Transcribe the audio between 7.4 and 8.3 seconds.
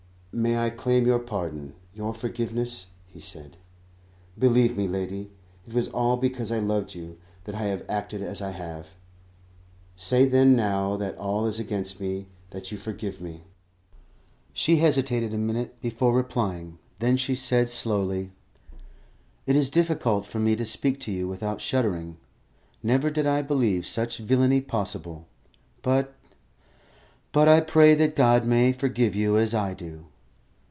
that I have acted